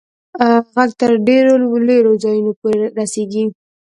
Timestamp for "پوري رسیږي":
2.59-3.43